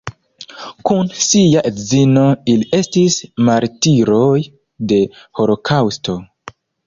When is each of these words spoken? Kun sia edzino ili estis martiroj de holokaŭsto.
Kun 0.89 1.09
sia 1.23 1.61
edzino 1.71 2.23
ili 2.55 2.65
estis 2.79 3.17
martiroj 3.49 4.33
de 4.93 4.99
holokaŭsto. 5.41 6.17